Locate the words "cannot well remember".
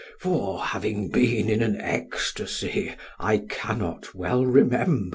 3.47-5.09